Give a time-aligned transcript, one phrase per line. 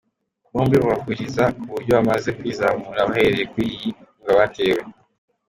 [0.53, 4.81] Bombi bahuriza ku buryo bamaze kwizamura bahereye kuri iyi nkunga batewe.